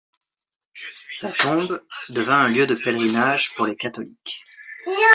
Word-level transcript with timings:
Sa 1.11 1.31
tombe 1.31 1.79
devint 2.09 2.39
un 2.45 2.47
lieu 2.49 2.65
de 2.65 2.73
pèlerinage 2.73 3.53
pour 3.53 3.67
les 3.67 3.75
catholiques. 3.75 4.43